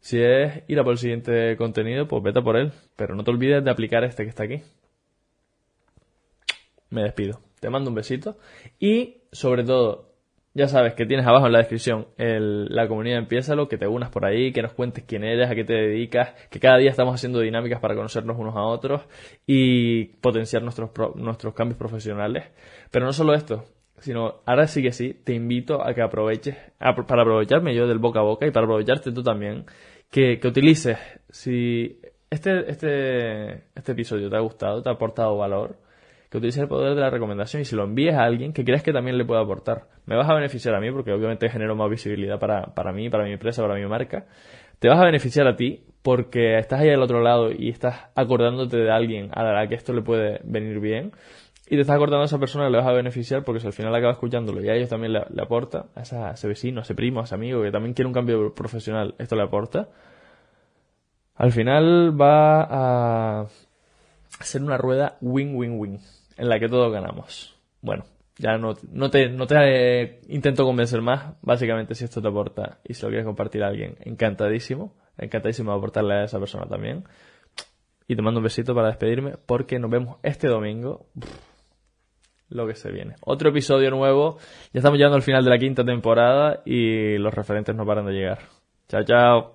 Si 0.00 0.20
es 0.20 0.62
ir 0.68 0.78
a 0.80 0.84
por 0.84 0.92
el 0.92 0.98
siguiente 0.98 1.56
contenido, 1.56 2.08
pues 2.08 2.22
vete 2.22 2.42
por 2.42 2.56
él. 2.56 2.72
Pero 2.96 3.14
no 3.14 3.24
te 3.24 3.30
olvides 3.30 3.64
de 3.64 3.70
aplicar 3.70 4.04
este 4.04 4.24
que 4.24 4.30
está 4.30 4.44
aquí. 4.44 4.62
Me 6.90 7.02
despido. 7.02 7.47
Te 7.60 7.70
mando 7.70 7.90
un 7.90 7.96
besito. 7.96 8.36
Y, 8.78 9.22
sobre 9.32 9.64
todo, 9.64 10.08
ya 10.54 10.66
sabes 10.66 10.94
que 10.94 11.06
tienes 11.06 11.26
abajo 11.26 11.46
en 11.46 11.52
la 11.52 11.58
descripción 11.58 12.08
la 12.16 12.88
comunidad 12.88 13.18
Empiézalo, 13.18 13.68
que 13.68 13.78
te 13.78 13.86
unas 13.86 14.10
por 14.10 14.24
ahí, 14.24 14.52
que 14.52 14.62
nos 14.62 14.72
cuentes 14.72 15.04
quién 15.04 15.24
eres, 15.24 15.50
a 15.50 15.54
qué 15.54 15.64
te 15.64 15.74
dedicas, 15.74 16.34
que 16.50 16.58
cada 16.58 16.78
día 16.78 16.90
estamos 16.90 17.14
haciendo 17.14 17.40
dinámicas 17.40 17.80
para 17.80 17.94
conocernos 17.94 18.36
unos 18.38 18.56
a 18.56 18.62
otros 18.62 19.02
y 19.46 20.06
potenciar 20.20 20.62
nuestros, 20.62 20.90
nuestros 21.14 21.54
cambios 21.54 21.78
profesionales. 21.78 22.44
Pero 22.90 23.06
no 23.06 23.12
solo 23.12 23.34
esto, 23.34 23.64
sino 23.98 24.40
ahora 24.46 24.66
sí 24.66 24.82
que 24.82 24.92
sí, 24.92 25.14
te 25.14 25.34
invito 25.34 25.84
a 25.86 25.94
que 25.94 26.02
aproveches, 26.02 26.56
para 26.78 27.22
aprovecharme 27.22 27.74
yo 27.74 27.86
del 27.86 27.98
boca 27.98 28.20
a 28.20 28.22
boca 28.22 28.46
y 28.46 28.50
para 28.50 28.64
aprovecharte 28.64 29.12
tú 29.12 29.22
también, 29.22 29.64
que, 30.10 30.40
que 30.40 30.48
utilices, 30.48 30.98
si 31.28 32.00
este, 32.30 32.70
este, 32.70 33.52
este 33.74 33.92
episodio 33.92 34.28
te 34.28 34.36
ha 34.36 34.40
gustado, 34.40 34.82
te 34.82 34.88
ha 34.88 34.92
aportado 34.92 35.36
valor, 35.36 35.76
que 36.30 36.38
utilices 36.38 36.62
el 36.62 36.68
poder 36.68 36.94
de 36.94 37.00
la 37.00 37.10
recomendación 37.10 37.62
y 37.62 37.64
si 37.64 37.74
lo 37.74 37.84
envíes 37.84 38.14
a 38.14 38.24
alguien 38.24 38.52
que 38.52 38.64
creas 38.64 38.82
que 38.82 38.92
también 38.92 39.16
le 39.16 39.24
pueda 39.24 39.40
aportar. 39.40 39.86
Me 40.06 40.16
vas 40.16 40.28
a 40.28 40.34
beneficiar 40.34 40.74
a 40.74 40.80
mí 40.80 40.90
porque 40.90 41.12
obviamente 41.12 41.48
genero 41.48 41.74
más 41.74 41.88
visibilidad 41.88 42.38
para, 42.38 42.74
para 42.74 42.92
mí, 42.92 43.08
para 43.08 43.24
mi 43.24 43.32
empresa, 43.32 43.62
para 43.62 43.74
mi 43.74 43.86
marca. 43.86 44.26
Te 44.78 44.88
vas 44.88 44.98
a 45.00 45.04
beneficiar 45.04 45.46
a 45.46 45.56
ti 45.56 45.84
porque 46.02 46.58
estás 46.58 46.80
ahí 46.80 46.90
al 46.90 47.02
otro 47.02 47.22
lado 47.22 47.50
y 47.50 47.70
estás 47.70 48.10
acordándote 48.14 48.76
de 48.76 48.90
alguien 48.90 49.30
a 49.32 49.42
la 49.42 49.66
que 49.66 49.74
esto 49.74 49.92
le 49.92 50.02
puede 50.02 50.40
venir 50.44 50.80
bien 50.80 51.12
y 51.70 51.74
te 51.74 51.82
estás 51.82 51.96
acordando 51.96 52.22
a 52.22 52.24
esa 52.24 52.38
persona 52.38 52.70
le 52.70 52.78
vas 52.78 52.86
a 52.86 52.92
beneficiar 52.92 53.44
porque 53.44 53.60
si 53.60 53.66
al 53.66 53.74
final 53.74 53.94
acaba 53.94 54.12
escuchándolo 54.12 54.62
y 54.62 54.70
a 54.70 54.74
ellos 54.74 54.88
también 54.88 55.12
le, 55.12 55.42
aporta, 55.42 55.86
a, 55.94 56.30
ese 56.30 56.48
vecino, 56.48 56.80
a 56.80 56.82
ese 56.82 56.94
primo, 56.94 57.20
a 57.20 57.24
ese 57.24 57.34
amigo 57.34 57.62
que 57.62 57.70
también 57.70 57.92
quiere 57.92 58.06
un 58.06 58.14
cambio 58.14 58.54
profesional, 58.54 59.14
esto 59.18 59.36
le 59.36 59.42
aporta, 59.42 59.88
al 61.34 61.52
final 61.52 62.18
va 62.18 63.42
a 63.42 63.46
ser 64.40 64.62
una 64.62 64.78
rueda 64.78 65.18
win-win-win 65.20 66.00
en 66.38 66.48
la 66.48 66.58
que 66.58 66.68
todos 66.68 66.90
ganamos. 66.92 67.54
Bueno, 67.82 68.04
ya 68.38 68.56
no, 68.56 68.74
te 68.74 69.24
eh, 69.24 70.20
intento 70.28 70.64
convencer 70.64 71.02
más. 71.02 71.34
Básicamente, 71.42 71.94
si 71.94 72.04
esto 72.04 72.22
te 72.22 72.28
aporta 72.28 72.78
y 72.84 72.94
si 72.94 73.02
lo 73.02 73.08
quieres 73.08 73.26
compartir 73.26 73.64
a 73.64 73.68
alguien, 73.68 73.96
encantadísimo. 74.00 74.94
Encantadísimo 75.18 75.72
de 75.72 75.78
aportarle 75.78 76.14
a 76.14 76.24
esa 76.24 76.38
persona 76.38 76.66
también. 76.66 77.04
Y 78.06 78.14
te 78.14 78.22
mando 78.22 78.38
un 78.38 78.44
besito 78.44 78.74
para 78.74 78.88
despedirme 78.88 79.34
porque 79.44 79.78
nos 79.78 79.90
vemos 79.90 80.18
este 80.22 80.46
domingo. 80.48 81.06
lo 82.48 82.66
que 82.66 82.74
se 82.74 82.90
viene. 82.90 83.16
Otro 83.20 83.50
episodio 83.50 83.90
nuevo. 83.90 84.38
Ya 84.72 84.78
estamos 84.78 84.96
llegando 84.98 85.16
al 85.16 85.22
final 85.22 85.44
de 85.44 85.50
la 85.50 85.58
quinta 85.58 85.84
temporada 85.84 86.62
y 86.64 87.18
los 87.18 87.34
referentes 87.34 87.74
no 87.74 87.84
paran 87.84 88.06
de 88.06 88.12
llegar. 88.12 88.38
Chao, 88.88 89.04
chao. 89.04 89.54